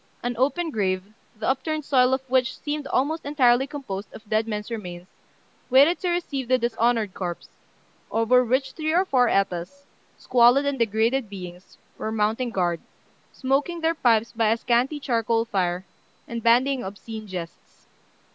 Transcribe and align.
An 0.23 0.35
open 0.37 0.71
grave, 0.71 1.03
the 1.37 1.47
upturned 1.47 1.85
soil 1.85 2.11
of 2.11 2.27
which 2.27 2.57
seemed 2.57 2.87
almost 2.87 3.23
entirely 3.23 3.67
composed 3.67 4.11
of 4.15 4.27
dead 4.27 4.47
men's 4.47 4.71
remains, 4.71 5.05
waited 5.69 5.99
to 5.99 6.09
receive 6.09 6.47
the 6.47 6.57
dishonoured 6.57 7.13
corpse, 7.13 7.49
over 8.09 8.43
which 8.43 8.71
three 8.71 8.91
or 8.93 9.05
four 9.05 9.27
Etas, 9.29 9.85
squalid 10.17 10.65
and 10.65 10.79
degraded 10.79 11.29
beings, 11.29 11.77
were 11.99 12.11
mounting 12.11 12.49
guard, 12.49 12.81
smoking 13.31 13.81
their 13.81 13.93
pipes 13.93 14.31
by 14.31 14.49
a 14.49 14.57
scanty 14.57 14.99
charcoal 14.99 15.45
fire, 15.45 15.85
and 16.27 16.41
bandying 16.41 16.81
obscene 16.83 17.27
jests. 17.27 17.85